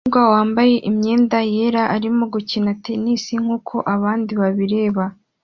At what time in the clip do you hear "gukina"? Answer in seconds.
2.33-2.71